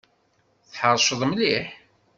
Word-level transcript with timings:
Tḥeṛceḍ 0.71 1.21
mliḥ! 1.29 1.67